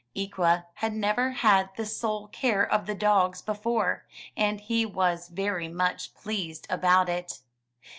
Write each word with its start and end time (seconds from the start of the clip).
Ikwa 0.15 0.65
had 0.73 0.93
never 0.95 1.29
had 1.29 1.69
the 1.77 1.85
sole 1.85 2.27
care 2.29 2.63
of 2.65 2.87
the 2.87 2.95
dogs 2.95 3.39
before, 3.39 4.07
and 4.35 4.59
he 4.59 4.83
was 4.83 5.27
very 5.27 5.67
much 5.67 6.15
pleased 6.15 6.65
about 6.71 7.07
it. 7.07 7.41